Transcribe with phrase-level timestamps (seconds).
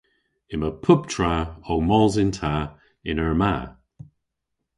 [0.53, 1.33] Yma pubtra
[1.69, 2.53] ow mos yn ta
[3.09, 3.53] yn eur ma.